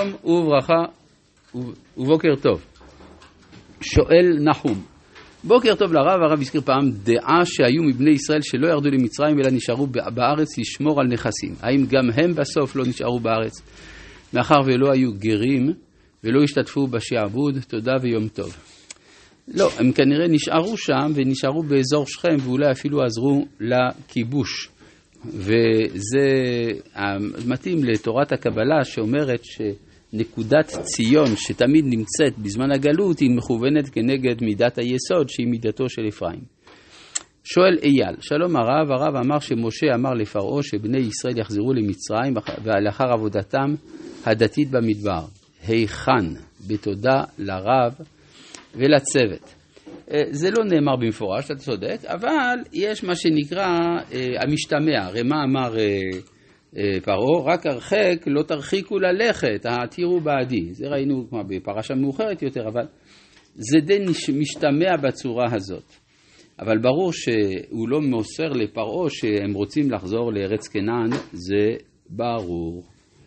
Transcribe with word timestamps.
שלום 0.00 0.14
וברכה 0.24 0.82
ובוקר 1.96 2.28
טוב. 2.42 2.64
שואל 3.80 4.38
נחום, 4.40 4.84
בוקר 5.44 5.74
טוב 5.74 5.92
לרב, 5.92 6.22
הרב 6.22 6.40
הזכיר 6.40 6.60
פעם 6.60 6.90
דעה 6.90 7.44
שהיו 7.44 7.82
מבני 7.82 8.10
ישראל 8.10 8.40
שלא 8.42 8.66
ירדו 8.66 8.90
למצרים 8.90 9.38
אלא 9.40 9.50
נשארו 9.50 9.86
בארץ 9.86 10.58
לשמור 10.58 11.00
על 11.00 11.06
נכסים. 11.06 11.54
האם 11.60 11.86
גם 11.86 12.10
הם 12.14 12.34
בסוף 12.34 12.76
לא 12.76 12.84
נשארו 12.86 13.20
בארץ? 13.20 13.52
מאחר 14.32 14.60
ולא 14.64 14.92
היו 14.92 15.10
גרים 15.18 15.72
ולא 16.24 16.42
השתתפו 16.42 16.86
בשעבוד, 16.86 17.58
תודה 17.68 17.92
ויום 18.02 18.28
טוב. 18.28 18.56
לא, 19.48 19.70
הם 19.78 19.92
כנראה 19.92 20.28
נשארו 20.28 20.76
שם 20.76 21.12
ונשארו 21.14 21.62
באזור 21.62 22.06
שכם 22.06 22.36
ואולי 22.44 22.70
אפילו 22.70 23.02
עזרו 23.02 23.46
לכיבוש. 23.60 24.68
וזה 25.26 26.26
מתאים 27.46 27.84
לתורת 27.84 28.32
הקבלה 28.32 28.84
שאומרת 28.84 29.40
שנקודת 30.14 30.66
ציון 30.66 31.36
שתמיד 31.36 31.84
נמצאת 31.84 32.38
בזמן 32.38 32.72
הגלות 32.72 33.18
היא 33.18 33.30
מכוונת 33.36 33.88
כנגד 33.88 34.42
מידת 34.42 34.78
היסוד 34.78 35.28
שהיא 35.28 35.46
מידתו 35.46 35.88
של 35.88 36.02
אפרים. 36.08 36.40
שואל 37.44 37.78
אייל, 37.82 38.16
שלום 38.20 38.56
הרב, 38.56 38.90
הרב 38.90 39.16
אמר 39.16 39.38
שמשה 39.38 39.86
אמר 39.94 40.10
לפרעה 40.10 40.62
שבני 40.62 40.98
ישראל 40.98 41.38
יחזרו 41.38 41.72
למצרים 41.72 42.34
ולאחר 42.62 43.04
עבודתם 43.12 43.74
הדתית 44.26 44.70
במדבר. 44.70 45.24
היכן? 45.66 46.26
בתודה 46.68 47.24
לרב 47.38 47.94
ולצוות. 48.74 49.54
אה, 50.10 50.22
זה 50.30 50.50
לא 50.50 50.64
נאמר 50.64 50.96
במפורש, 50.96 51.44
אתה 51.44 51.54
צודק, 51.54 51.98
אבל 52.04 52.58
יש 52.72 53.04
מה 53.04 53.14
שנקרא 53.16 53.66
אה, 54.12 54.26
המשתמע, 54.42 55.04
הרי 55.04 55.22
מה 55.22 55.36
אמר 55.44 55.78
אה, 55.78 56.00
פרעה? 57.02 57.54
רק 57.54 57.66
הרחק 57.66 58.24
לא 58.26 58.42
תרחיקו 58.42 58.98
ללכת, 58.98 59.66
העתירו 59.66 60.20
בעדי. 60.20 60.74
זה 60.74 60.88
ראינו 60.88 61.26
כמו 61.28 61.40
בפרשה 61.48 61.94
מאוחרת 61.94 62.42
יותר, 62.42 62.68
אבל 62.68 62.86
זה 63.54 63.78
די 63.80 63.98
משתמע 64.38 64.96
בצורה 65.02 65.54
הזאת. 65.54 65.92
אבל 66.58 66.78
ברור 66.78 67.12
שהוא 67.12 67.88
לא 67.88 68.00
מוסר 68.00 68.48
לפרעה 68.48 69.10
שהם 69.10 69.54
רוצים 69.54 69.90
לחזור 69.90 70.32
לארץ 70.32 70.68
כנען, 70.68 71.10
זה 71.32 71.76
ברור. 72.10 72.84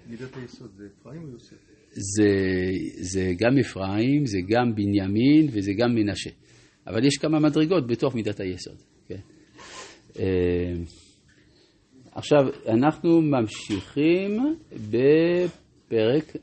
מידת 0.09 0.35
היסוד 0.35 0.69
זה 0.77 0.85
אפרים 1.01 1.21
או 1.23 1.29
יוסף? 1.29 1.55
זה, 1.91 2.29
זה 3.01 3.31
גם 3.39 3.57
אפרים, 3.57 4.25
זה 4.25 4.37
גם 4.49 4.75
בנימין 4.75 5.47
וזה 5.51 5.71
גם 5.77 5.95
מנשה. 5.95 6.29
אבל 6.87 7.05
יש 7.05 7.17
כמה 7.17 7.39
מדרגות 7.39 7.87
בתוך 7.87 8.15
מידת 8.15 8.39
היסוד. 8.39 8.77
כן? 9.07 9.19
עכשיו, 12.17 12.39
אנחנו 12.67 13.21
ממשיכים 13.21 14.55
בפרק 14.71 16.35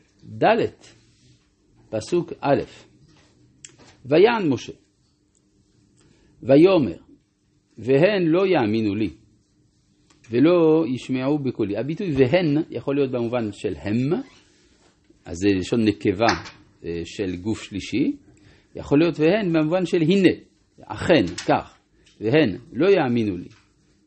ד', 0.42 0.66
פסוק 1.90 2.32
א', 2.40 2.62
ויען 4.06 4.48
משה, 4.48 4.72
ויאמר, 6.42 6.96
והן 7.78 8.22
לא 8.26 8.46
יאמינו 8.46 8.94
לי, 8.94 9.10
ולא 10.30 10.84
ישמעו 10.94 11.38
בקולי. 11.38 11.76
הביטוי 11.76 12.10
והן 12.12 12.62
יכול 12.70 12.94
להיות 12.94 13.10
במובן 13.10 13.52
של 13.52 13.74
הם, 13.76 14.12
אז 15.24 15.36
זה 15.36 15.48
לשון 15.58 15.84
נקבה 15.84 16.34
אה, 16.84 17.02
של 17.04 17.36
גוף 17.36 17.62
שלישי, 17.62 18.16
יכול 18.76 18.98
להיות 18.98 19.20
והן 19.20 19.52
במובן 19.52 19.86
של 19.86 20.02
הנה, 20.02 20.32
אכן, 20.80 21.26
כך, 21.46 21.78
והן 22.20 22.56
לא 22.72 22.86
יאמינו 22.88 23.36
לי 23.36 23.48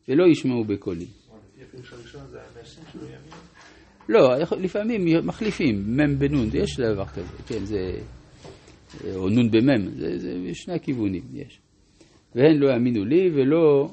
ולא 0.08 0.24
ישמעו 0.30 0.64
בקולי. 0.64 1.06
לא, 4.08 4.34
לפעמים 4.60 5.26
מחליפים 5.26 5.96
מ' 5.96 6.18
בנון, 6.18 6.48
יש 6.54 6.80
דבר 6.80 7.06
כזה, 7.06 7.42
כן, 7.46 7.64
זה, 7.64 8.00
או 9.14 9.28
נון 9.28 9.50
במ', 9.50 9.90
זה, 9.90 10.18
זה 10.18 10.34
בשני 10.50 10.74
הכיוונים 10.74 11.22
יש. 11.32 11.60
והן 12.34 12.56
לא 12.58 12.70
יאמינו 12.72 13.04
לי 13.04 13.30
ולא, 13.34 13.88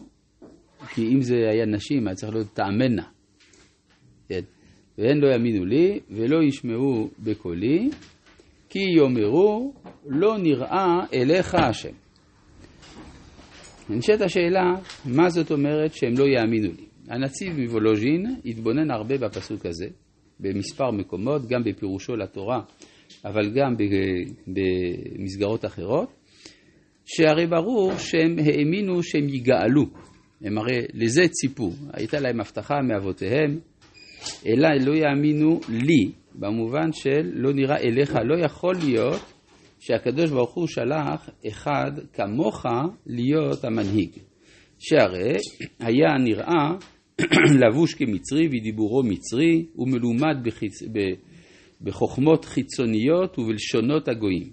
כי 0.94 1.08
אם 1.14 1.22
זה 1.22 1.36
היה 1.36 1.66
נשים, 1.66 2.08
היה 2.08 2.16
צריך 2.16 2.34
להיות 2.34 2.48
תאמנה. 2.54 3.04
כן. 4.30 4.42
והן 4.98 5.18
לא 5.18 5.28
יאמינו 5.34 5.66
לי 5.66 6.00
ולא 6.10 6.44
ישמעו 6.44 7.10
בקולי, 7.20 7.90
כי 8.70 8.80
יאמרו 8.80 9.74
לא 10.06 10.38
נראה 10.38 11.06
אליך 11.14 11.56
השם. 11.56 11.94
נשאלת 13.90 14.22
השאלה, 14.22 14.74
מה 15.06 15.30
זאת 15.30 15.52
אומרת 15.52 15.94
שהם 15.94 16.14
לא 16.18 16.26
יאמינו 16.26 16.68
לי? 16.68 16.86
הנציב 17.10 17.60
מוולוז'ין 17.60 18.36
התבונן 18.46 18.92
הרבה 18.92 19.18
בפסוק 19.18 19.66
הזה, 19.66 19.88
במספר 20.40 20.92
מקומות, 20.92 21.48
גם 21.48 21.64
בפירושו 21.64 22.16
לתורה, 22.16 22.62
אבל 23.26 23.50
גם 23.50 23.76
במסגרות 24.48 25.66
אחרות, 25.66 26.10
שהרי 27.06 27.48
ברור 27.48 27.98
שהם 27.98 28.36
האמינו 28.40 29.04
שהם 29.04 29.30
יגאלו. 29.30 29.86
הם 30.42 30.58
הרי 30.58 30.80
לזה 30.94 31.28
ציפו, 31.28 31.72
הייתה 31.94 32.20
להם 32.20 32.40
הבטחה 32.40 32.76
מאבותיהם, 32.82 33.60
אלא 34.46 34.70
לא 34.86 34.96
יאמינו 34.96 35.60
לי, 35.70 36.12
במובן 36.36 36.92
של 36.92 37.32
לא 37.34 37.54
נראה 37.54 37.78
אליך, 37.78 38.16
לא 38.26 38.46
יכול 38.46 38.76
להיות 38.86 39.22
שהקדוש 39.80 40.30
ברוך 40.32 40.54
הוא 40.54 40.68
שלח 40.68 41.30
אחד 41.48 41.92
כמוך 42.14 42.66
להיות 43.06 43.64
המנהיג. 43.64 44.10
שהרי 44.80 45.38
היה 45.80 46.18
נראה 46.24 46.76
לבוש 47.62 47.94
כמצרי 47.94 48.48
ודיבורו 48.48 49.04
מצרי 49.04 49.66
ומלומד 49.78 50.38
בחיצ... 50.44 50.84
ב... 50.84 51.00
בחוכמות 51.82 52.46
חיצוניות 52.46 53.40
ובלשונות 53.40 54.08
הגויים. 54.08 54.50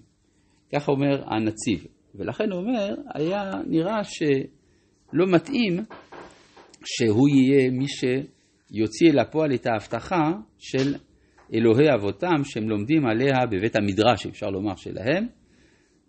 כך 0.75 0.89
אומר 0.89 1.25
הנציב. 1.27 1.87
ולכן 2.15 2.53
הוא 2.53 2.61
אומר, 2.61 2.95
היה 3.15 3.53
נראה 3.67 4.05
שלא 4.05 5.27
מתאים 5.27 5.85
שהוא 6.85 7.29
יהיה 7.29 7.71
מי 7.71 7.87
שיוציא 7.89 9.11
אל 9.11 9.19
הפועל 9.19 9.55
את 9.55 9.67
ההבטחה 9.67 10.33
של 10.59 10.95
אלוהי 11.55 11.95
אבותם 11.95 12.45
שהם 12.45 12.69
לומדים 12.69 13.07
עליה 13.07 13.47
בבית 13.51 13.77
המדרש, 13.77 14.27
אפשר 14.27 14.47
לומר, 14.47 14.77
שלהם, 14.77 15.27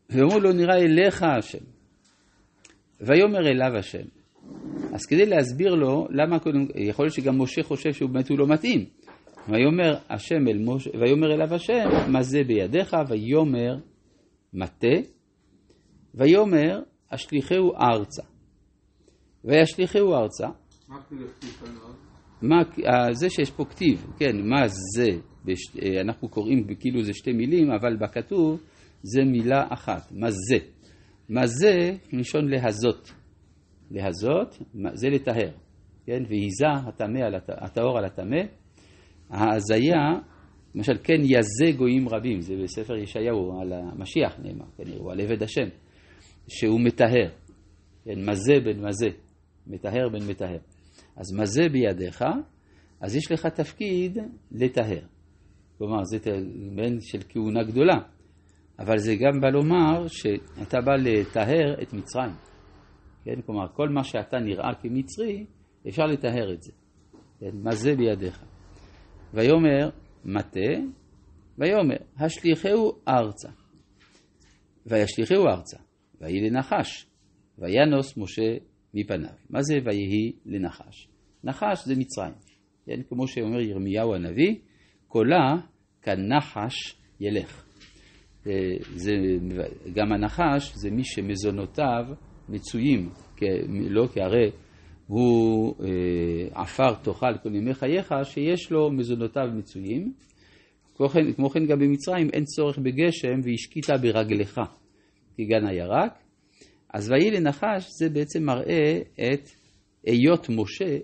ואומרו 0.09 0.39
לו 0.39 0.53
נראה 0.53 0.77
אליך 0.77 1.23
השם. 1.23 1.65
ויאמר 3.01 3.47
אליו 3.47 3.77
השם. 3.77 4.07
אז 4.93 5.05
כדי 5.05 5.25
להסביר 5.25 5.75
לו 5.75 6.07
למה 6.09 6.39
קודם, 6.39 6.65
יכול 6.75 7.05
להיות 7.05 7.15
שגם 7.15 7.41
משה 7.41 7.63
חושב 7.63 7.93
שהוא 7.93 8.09
באמת 8.09 8.29
הוא 8.29 8.39
לא 8.39 8.47
מתאים. 8.47 8.85
ויאמר 9.49 9.97
השם 10.09 10.47
אל 10.47 10.57
משה, 10.65 10.89
ויאמר 10.99 11.33
אליו 11.33 11.53
השם, 11.53 12.11
מה 12.11 12.23
זה 12.23 12.43
בידיך? 12.47 12.95
ויאמר 13.09 13.75
מטה, 14.53 15.09
ויאמר 16.15 16.79
אשליכהו 17.09 17.73
ארצה. 17.75 18.23
וישליכהו 19.45 20.13
ארצה. 20.13 20.47
מה 22.41 22.65
כתוב 22.65 22.85
אה, 22.85 23.13
זה 23.13 23.29
שיש 23.29 23.51
פה 23.51 23.65
כתיב, 23.65 24.05
כן, 24.19 24.49
מה 24.49 24.67
זה, 24.67 25.09
בש, 25.45 25.77
אה, 25.81 26.01
אנחנו 26.01 26.29
קוראים 26.29 26.67
כאילו 26.79 27.03
זה 27.03 27.13
שתי 27.13 27.33
מילים, 27.33 27.71
אבל 27.71 27.97
בכתוב 27.97 28.61
זה 29.03 29.23
מילה 29.23 29.63
אחת, 29.69 30.11
מה 30.11 30.27
זה. 30.31 30.57
מה 31.29 31.47
זה, 31.47 31.97
מלשון 32.13 32.49
להזות. 32.49 33.22
להזות, 33.91 34.57
זה 34.93 35.09
לטהר, 35.09 35.51
כן, 36.05 36.23
והיזה 36.29 36.65
הטהור 37.47 37.97
על 37.97 38.05
הטמא. 38.05 38.41
ההזיה, 39.29 40.19
למשל, 40.75 40.93
כן 41.03 41.21
יזה 41.23 41.77
גויים 41.77 42.09
רבים, 42.09 42.41
זה 42.41 42.55
בספר 42.63 42.95
ישעיהו 42.95 43.61
על 43.61 43.73
המשיח 43.73 44.39
נאמר, 44.43 44.65
כן, 44.77 44.83
הוא 44.97 45.11
על 45.11 45.21
עבד 45.21 45.43
השם, 45.43 45.67
שהוא 46.47 46.79
מטהר, 46.81 47.29
כן, 48.05 48.29
מזה 48.29 48.53
בן 48.65 48.87
מזה, 48.87 49.09
מטהר 49.67 50.09
בן 50.09 50.27
מטהר. 50.29 50.57
אז 51.15 51.33
מה 51.33 51.45
זה 51.45 51.69
בידיך? 51.71 52.23
אז 53.01 53.15
יש 53.15 53.31
לך 53.31 53.45
תפקיד 53.45 54.17
לטהר. 54.51 55.05
כלומר, 55.77 56.03
זה 56.03 56.17
בן 56.75 57.01
של 57.01 57.19
כהונה 57.29 57.63
גדולה. 57.63 57.99
אבל 58.79 58.97
זה 58.97 59.15
גם 59.15 59.41
בא 59.41 59.49
לומר 59.49 60.07
שאתה 60.07 60.81
בא 60.81 60.93
לטהר 60.95 61.81
את 61.81 61.93
מצרים. 61.93 62.33
כן? 63.23 63.41
כלומר, 63.45 63.67
כל 63.73 63.89
מה 63.89 64.03
שאתה 64.03 64.39
נראה 64.39 64.75
כמצרי, 64.81 65.45
אפשר 65.87 66.03
לטהר 66.03 66.53
את 66.53 66.61
זה. 66.61 66.71
כן? 67.39 67.51
מה 67.53 67.75
זה 67.75 67.95
בידיך? 67.95 68.43
ויאמר 69.33 69.89
מטה, 70.25 70.73
ויאמר 71.57 71.95
השליכהו 72.17 72.91
ארצה. 73.07 73.49
וישליכהו 74.85 75.47
ארצה, 75.47 75.77
ויהי 76.21 76.49
לנחש, 76.49 77.05
וינוס 77.59 78.17
משה 78.17 78.57
מפניו. 78.93 79.33
מה 79.49 79.61
זה 79.61 79.75
ויהי 79.85 80.31
לנחש? 80.45 81.07
נחש 81.43 81.85
זה 81.85 81.93
מצרים. 81.97 82.33
כן? 82.85 83.01
כמו 83.09 83.27
שאומר 83.27 83.61
ירמיהו 83.61 84.15
הנביא, 84.15 84.55
קולה 85.07 85.55
כנחש 86.01 86.95
ילך. 87.19 87.65
אה, 88.47 88.51
זה, 88.95 89.11
גם 89.93 90.11
הנחש 90.11 90.73
זה 90.75 90.91
מי 90.91 91.03
שמזונותיו 91.03 92.05
מצויים, 92.49 93.09
לא 93.89 94.07
כי 94.13 94.21
הרי 94.21 94.51
הוא 95.07 95.75
אה, 95.83 96.61
עפר 96.61 96.93
תאכל 97.03 97.37
כל 97.43 97.55
ימי 97.55 97.73
חייך, 97.73 98.13
שיש 98.23 98.71
לו 98.71 98.91
מזונותיו 98.91 99.47
מצויים, 99.55 100.13
כמו 100.95 101.09
כן, 101.09 101.33
כמו 101.33 101.49
כן 101.49 101.65
גם 101.65 101.79
במצרים 101.79 102.29
אין 102.33 102.43
צורך 102.43 102.77
בגשם 102.77 103.39
והשקיטה 103.43 103.97
ברגלך 103.97 104.61
כגן 105.37 105.67
הירק. 105.67 106.13
אז 106.93 107.11
ויהי 107.11 107.31
לנחש 107.31 107.87
זה 107.99 108.09
בעצם 108.09 108.43
מראה 108.43 108.99
את 109.15 109.49
היות 110.03 110.49
משה, 110.49 110.97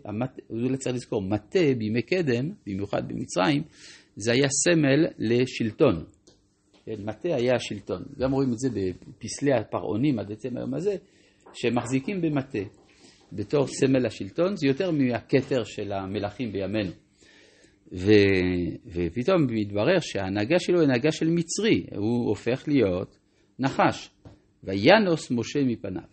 אולי 0.49 0.77
צריך 0.77 0.95
לזכור, 0.95 1.21
מטה 1.21 1.73
בימי 1.77 2.01
קדם, 2.01 2.49
במיוחד 2.67 3.07
במצרים, 3.07 3.63
זה 4.15 4.31
היה 4.31 4.47
סמל 4.49 5.07
לשלטון. 5.17 6.03
כן, 6.85 6.95
מטה 7.05 7.35
היה 7.35 7.55
השלטון. 7.55 8.03
גם 8.19 8.31
רואים 8.31 8.53
את 8.53 8.57
זה 8.57 8.69
בפסלי 8.69 9.53
הפרעונים 9.53 10.19
עד 10.19 10.31
עצם 10.31 10.57
היום 10.57 10.73
הזה, 10.73 10.95
שמחזיקים 11.53 12.21
במטה 12.21 12.59
בתור 13.31 13.67
סמל 13.67 14.05
השלטון, 14.05 14.55
זה 14.55 14.67
יותר 14.67 14.91
מהכתר 14.91 15.63
של 15.63 15.91
המלכים 15.91 16.51
בימינו. 16.51 16.91
ו, 17.93 18.11
ופתאום 18.85 19.47
מתברר 19.49 19.99
שההנהגה 19.99 20.59
שלו 20.59 20.79
היא 20.79 20.87
הנהגה 20.87 21.11
של 21.11 21.29
מצרי, 21.29 21.85
הוא 21.95 22.29
הופך 22.29 22.63
להיות 22.67 23.19
נחש. 23.59 24.09
וינוס 24.63 25.31
משה 25.31 25.59
מפניו. 25.63 26.09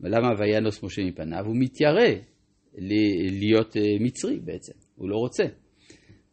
ולמה 0.00 0.28
וינוס 0.38 0.82
משה 0.82 1.02
מפניו? 1.02 1.46
הוא 1.46 1.56
מתיירא 1.58 2.20
להיות 3.40 3.76
אה, 3.76 3.82
מצרי 4.00 4.40
בעצם, 4.40 4.72
הוא 4.96 5.08
לא 5.08 5.16
רוצה. 5.16 5.44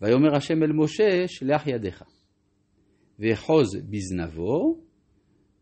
ויאמר 0.01 0.35
השם 0.35 0.63
אל 0.63 0.71
משה, 0.73 1.27
שלח 1.27 1.67
ידיך, 1.67 2.03
ואחוז 3.19 3.67
בזנבו, 3.89 4.81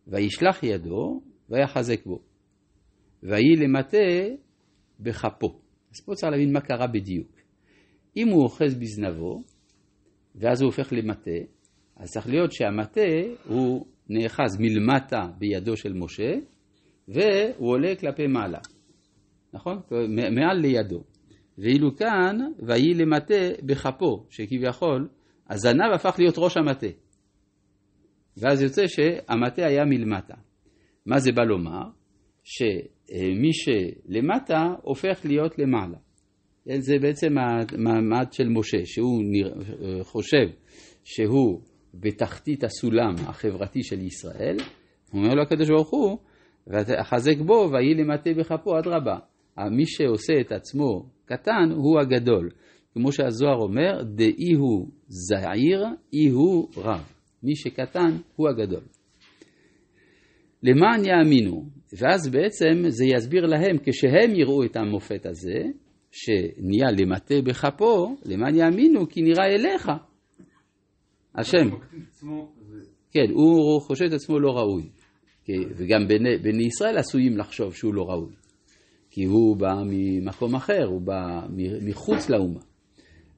וישלח 0.08 0.64
ידו, 0.64 1.22
ויחזק 1.50 2.06
בו. 2.06 2.20
ויהי 3.24 3.56
למטה 3.56 3.98
בכפו. 5.00 5.60
אז 5.92 6.02
פה 6.02 6.16
צריך 6.16 6.32
להבין 6.32 6.54
מה 6.54 6.62
קרה 6.62 6.88
בדיוק. 6.88 7.36
אם 8.18 8.28
הוא 8.28 8.44
אוחז 8.44 8.76
בזנבו, 8.76 9.44
ואז 10.36 10.62
הוא 10.62 10.68
הופך 10.68 10.94
למטה, 10.94 11.32
אז 11.96 12.12
צריך 12.12 12.28
להיות 12.28 12.52
שהמטה 12.52 13.02
הוא 13.48 13.86
נאחז 14.10 14.60
מלמטה 14.60 15.28
בידו 15.38 15.78
של 15.78 15.94
משה, 15.94 16.34
והוא 17.08 17.70
עולה 17.70 17.96
כלפי 17.96 18.28
מעלה, 18.28 18.60
נכון? 19.54 19.82
מעל 20.32 20.58
לידו. 20.58 21.04
ואילו 21.58 21.96
כאן, 21.96 22.38
ויהי 22.60 22.94
למטה 22.94 23.64
בכפו, 23.64 24.26
שכביכול 24.30 25.10
הזנב 25.50 25.92
הפך 25.96 26.16
להיות 26.20 26.36
ראש 26.38 26.58
המטה. 26.58 26.88
ואז 28.38 28.62
יוצא 28.62 28.88
שהמטה 28.88 29.66
היה 29.66 29.86
מלמטה. 29.86 30.36
מה 31.06 31.20
זה 31.20 31.32
בא 31.32 31.44
לומר? 31.44 31.84
שמי 32.44 33.54
שלמטה 33.54 34.74
הופך 34.82 35.26
להיות 35.26 35.60
למעלה. 35.60 35.98
זה 36.66 37.00
בעצם 37.02 37.38
המעמד 37.38 38.26
של 38.32 38.50
משה, 38.50 38.86
שהוא 38.86 39.24
חושב 40.02 40.48
שהוא 41.04 41.62
בתחתית 41.94 42.64
הסולם 42.64 43.16
החברתי 43.18 43.84
של 43.84 44.02
ישראל, 44.02 44.58
אומר 45.14 45.34
לו 45.34 45.42
הקדוש 45.42 45.70
ברוך 45.70 45.90
הוא, 45.90 46.18
וחזק 46.68 47.38
בו 47.46 47.70
ויהי 47.72 47.94
למטה 47.94 48.30
בכפו 48.38 48.80
אדרבה. 48.80 49.18
מי 49.72 49.86
שעושה 49.86 50.34
את 50.42 50.52
עצמו 50.52 51.10
קטן 51.26 51.72
הוא 51.76 52.00
הגדול. 52.00 52.50
כמו 52.94 53.12
שהזוהר 53.12 53.56
אומר, 53.56 54.04
דאי 54.04 54.54
הוא 54.58 54.88
זעיר, 55.08 55.86
אי 56.14 56.30
הוא 56.30 56.70
רב. 56.78 57.04
מי 57.44 57.56
שקטן 57.56 58.18
הוא 58.36 58.50
הגדול. 58.50 58.84
למען 60.66 61.06
יאמינו, 61.06 61.66
ואז 62.00 62.30
בעצם 62.30 62.90
זה 62.90 63.06
יסביר 63.06 63.46
להם, 63.46 63.78
כשהם 63.84 64.36
יראו 64.36 64.64
את 64.64 64.76
המופת 64.76 65.26
הזה, 65.26 65.60
שנהיה 66.12 66.92
למטה 67.00 67.36
בכפו, 67.44 68.16
למען 68.26 68.56
יאמינו 68.56 69.10
כי 69.10 69.22
נראה 69.22 69.46
אליך. 69.46 69.92
השם, 71.36 71.70
כן, 73.12 73.32
הוא 73.34 73.82
חושב 73.82 74.06
את 74.06 74.14
עצמו 74.14 74.40
לא 74.40 74.52
ראוי. 74.52 74.90
וגם 75.50 76.08
בני, 76.08 76.38
בני 76.38 76.64
ישראל 76.64 76.98
עשויים 76.98 77.38
לחשוב 77.38 77.76
שהוא 77.76 77.94
לא 77.94 78.04
ראוי. 78.04 78.34
כי 79.10 79.24
הוא 79.24 79.58
בא 79.58 79.74
ממקום 79.86 80.56
אחר, 80.56 80.86
הוא 80.86 81.02
בא 81.02 81.48
מחוץ 81.82 82.30
לאומה. 82.30 82.60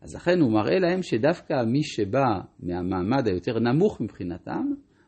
אז 0.01 0.15
לכן 0.15 0.39
הוא 0.41 0.51
מראה 0.51 0.79
להם 0.79 1.01
שדווקא 1.01 1.53
מי 1.67 1.83
שבא 1.83 2.25
מהמעמד 2.59 3.27
היותר 3.27 3.59
נמוך 3.59 4.01
מבחינתם, 4.01 4.63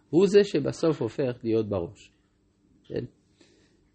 הוא 0.10 0.28
זה 0.28 0.44
שבסוף 0.44 1.02
הופך 1.02 1.40
להיות 1.44 1.70
בראש. 1.70 2.12
כן? 2.84 3.06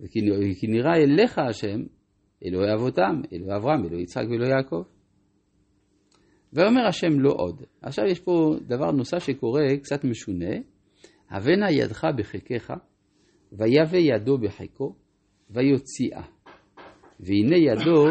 וכי 0.01 0.21
כי 0.61 0.67
נראה 0.67 0.97
אליך 0.97 1.39
השם, 1.39 1.83
אלוהי 2.45 2.75
אבותם, 2.75 3.21
אלוהי 3.33 3.57
אברהם, 3.57 3.85
אלוהי 3.85 4.03
יצחק 4.03 4.25
ואלוהי 4.31 4.51
יעקב. 4.51 4.83
ואומר 6.53 6.87
השם 6.89 7.21
לא 7.21 7.33
עוד. 7.37 7.63
עכשיו 7.83 8.05
יש 8.05 8.21
פה 8.21 8.57
דבר 8.67 8.91
נוסף 8.91 9.19
שקורה, 9.19 9.63
קצת 9.83 10.05
משונה. 10.05 10.55
הבנה 11.31 11.71
ידך 11.71 12.07
בחיקך, 12.17 12.73
ויבא 13.53 13.97
ידו 13.97 14.39
בחיקו, 14.39 14.95
ויוציאה. 15.51 16.23
והנה 17.21 17.57
ידו 17.57 18.07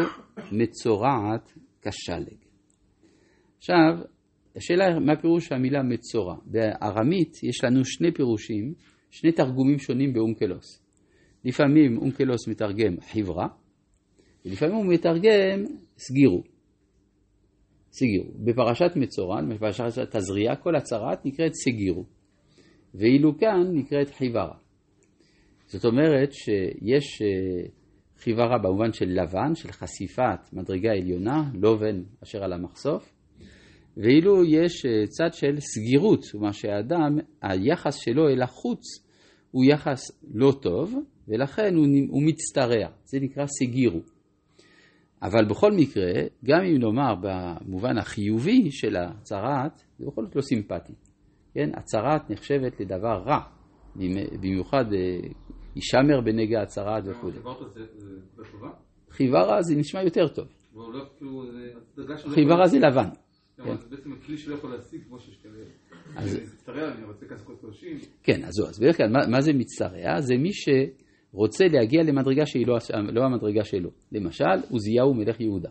מצורעת 0.52 1.52
כשלג. 1.82 2.38
עכשיו, 3.58 3.74
השאלה 4.56 4.98
מה 4.98 5.16
פירוש 5.20 5.52
המילה 5.52 5.82
מצורע. 5.82 6.36
בארמית 6.46 7.42
יש 7.42 7.64
לנו 7.64 7.84
שני 7.84 8.12
פירושים, 8.12 8.74
שני 9.10 9.32
תרגומים 9.32 9.78
שונים 9.78 10.12
באונקלוס. 10.12 10.84
לפעמים 11.44 11.98
אונקלוס 11.98 12.48
מתרגם 12.48 13.00
חברה, 13.00 13.46
ולפעמים 14.44 14.74
הוא 14.74 14.86
מתרגם 14.86 15.64
סגירו. 15.98 16.42
סגירו. 17.92 18.32
בפרשת 18.44 18.96
מצורע, 18.96 19.42
בפרשת 19.42 20.16
תזריע, 20.16 20.56
כל 20.56 20.76
הצהרת 20.76 21.26
נקראת 21.26 21.52
סגירו. 21.54 22.04
ואילו 22.94 23.38
כאן 23.38 23.62
נקראת 23.72 24.10
חיוורה. 24.10 24.56
זאת 25.66 25.84
אומרת 25.84 26.32
שיש 26.32 27.22
אה, 27.22 27.68
חיוורה 28.16 28.58
במובן 28.58 28.92
של 28.92 29.06
לבן, 29.08 29.54
של 29.54 29.72
חשיפת 29.72 30.52
מדרגה 30.52 30.90
עליונה, 30.90 31.50
לובן 31.54 32.02
אשר 32.22 32.44
על 32.44 32.52
המחשוף, 32.52 33.13
ואילו 33.96 34.44
יש 34.44 34.86
אה, 34.86 35.06
צד 35.06 35.32
של 35.32 35.60
סגירות, 35.60 36.20
כלומר 36.30 36.52
שהאדם, 36.52 37.18
היחס 37.42 37.94
שלו 37.96 38.28
אל 38.28 38.42
החוץ 38.42 38.80
הוא 39.50 39.64
יחס 39.64 40.22
לא 40.34 40.52
טוב, 40.62 40.94
ולכן 41.28 41.74
הוא, 41.74 41.86
הוא 42.08 42.22
מצטרע, 42.22 42.88
זה 43.04 43.18
נקרא 43.20 43.46
סגירו. 43.46 44.00
אבל 45.22 45.44
בכל 45.44 45.72
מקרה, 45.72 46.12
גם 46.44 46.60
אם 46.60 46.78
נאמר 46.78 47.14
במובן 47.22 47.98
החיובי 47.98 48.70
של 48.70 48.96
הצהרת, 48.96 49.82
זה 49.98 50.06
בכל 50.06 50.24
זאת 50.24 50.36
לא 50.36 50.40
סימפטי. 50.40 50.92
כן, 51.54 51.70
הצהרת 51.74 52.30
נחשבת 52.30 52.80
לדבר 52.80 53.22
רע, 53.26 53.40
במיוחד 54.40 54.84
אה, 54.92 55.28
הישמר 55.74 56.20
בנגע 56.24 56.62
הצהרת 56.62 57.04
וכו'. 57.06 57.30
זה 57.30 57.40
זה 57.96 58.10
לטובה? 58.38 58.68
חיוורה 59.10 59.62
זה 59.62 59.74
נשמע 59.76 60.02
יותר 60.02 60.28
טוב. 60.28 60.46
והוא 60.72 60.92
לא 60.92 61.04
כאילו, 61.18 61.42
שלו. 62.18 62.32
חיוורה 62.34 62.66
זה 62.66 62.78
לבן. 62.78 63.08
כן. 63.62 63.70
אז-. 66.16 66.38
כן, 68.22 68.40
זהו, 68.50 68.66
אז 68.66 68.78
בדרך 68.80 68.96
כלל, 68.96 69.08
מה, 69.30 69.40
זה 69.40 69.52
מצטרע? 69.52 70.20
זה 70.20 70.34
מי 70.36 70.50
שרוצה 70.52 71.64
להגיע 71.72 72.02
למדרגה 72.02 72.46
שהיא 72.46 72.66
לא, 72.66 72.76
לא 73.12 73.24
המדרגה 73.24 73.64
שלו. 73.64 73.90
למשל, 74.12 74.44
עוזיהו 74.70 75.14
מלך 75.14 75.40
יהודה, 75.40 75.70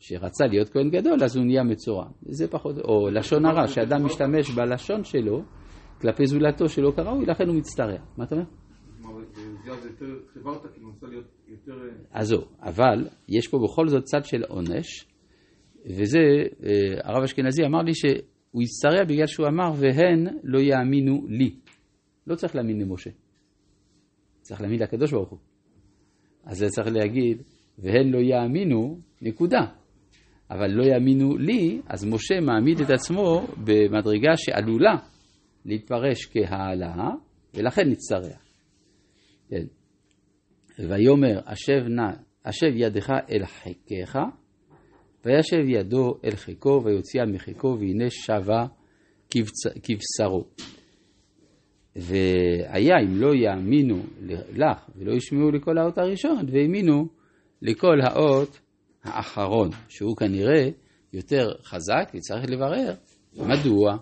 שרצה 0.00 0.46
להיות 0.46 0.68
כהן 0.68 0.90
גדול, 0.90 1.24
אז 1.24 1.36
הוא 1.36 1.44
נהיה 1.44 1.62
מצורע. 1.62 2.06
זה 2.22 2.48
פחות, 2.48 2.78
או 2.78 3.08
לשון 3.10 3.46
הרע, 3.46 3.68
שאדם 3.68 4.04
משתמש 4.04 4.50
בלשון 4.50 5.04
שלו 5.04 5.42
כלפי 6.00 6.26
זולתו 6.26 6.68
שלא 6.68 6.92
כראוי, 6.96 7.26
לכן 7.26 7.48
הוא 7.48 7.56
מצטרע. 7.56 7.98
מה 8.16 8.24
אתה 8.24 8.34
אומר? 8.34 8.44
אז 12.10 12.28
זהו, 12.28 12.40
אבל 12.60 13.08
יש 13.28 13.48
פה 13.48 13.58
בכל 13.64 13.88
זאת 13.88 14.04
צד 14.04 14.24
של 14.24 14.42
עונש, 14.48 15.06
וזה, 15.86 16.18
אה, 16.64 17.10
הרב 17.10 17.22
אשכנזי 17.22 17.64
אמר 17.64 17.82
לי 17.82 17.94
שהוא 17.94 18.62
הצטרע 18.62 19.04
בגלל 19.04 19.26
שהוא 19.26 19.46
אמר, 19.46 19.72
והן 19.76 20.26
לא 20.42 20.60
יאמינו 20.60 21.26
לי. 21.28 21.54
לא 22.26 22.34
צריך 22.34 22.54
להאמין 22.54 22.80
למשה. 22.80 23.10
צריך 24.40 24.60
להאמין 24.60 24.80
לקדוש 24.80 25.12
ברוך 25.12 25.30
הוא. 25.30 25.38
אז 26.44 26.58
זה 26.58 26.66
צריך 26.66 26.88
להגיד, 26.88 27.42
והן 27.78 28.08
לא 28.10 28.18
יאמינו, 28.18 28.98
נקודה. 29.22 29.66
אבל 30.50 30.70
לא 30.70 30.84
יאמינו 30.84 31.36
לי, 31.36 31.80
אז 31.86 32.04
משה 32.04 32.40
מעמיד 32.40 32.80
את 32.80 32.90
עצמו 32.90 33.46
במדרגה 33.64 34.36
שעלולה 34.36 34.94
להתפרש 35.64 36.26
כהעלאה, 36.32 37.10
ולכן 37.54 37.88
נצטרע. 37.88 38.36
כן. 39.48 39.64
ויאמר 40.78 41.40
השב 41.46 41.88
נא, 41.88 42.10
השב 42.44 42.72
ידך 42.74 43.10
אל 43.30 43.46
חיקך, 43.46 44.18
וישב 45.24 45.68
ידו 45.68 46.14
אל 46.24 46.36
חיקו, 46.36 46.82
ויוציאה 46.84 47.26
מחיקו, 47.26 47.76
והנה 47.80 48.10
שבה 48.10 48.66
כבשרו. 49.82 50.44
והיה 51.96 52.94
אם 53.04 53.20
לא 53.20 53.34
יאמינו 53.34 54.02
לך 54.52 54.90
ולא 54.96 55.12
ישמעו 55.12 55.50
לכל 55.50 55.78
האות 55.78 55.98
הראשון, 55.98 56.46
והאמינו 56.52 57.06
לכל 57.62 58.00
האות 58.02 58.60
האחרון, 59.04 59.68
שהוא 59.88 60.16
כנראה 60.16 60.68
יותר 61.12 61.52
חזק, 61.64 62.12
וצריך 62.14 62.50
לברר 62.50 62.94
מדוע? 63.34 63.96